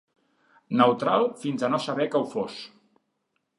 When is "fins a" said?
1.43-1.71